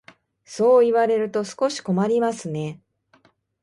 [0.45, 2.81] そう言われると少し困りますね。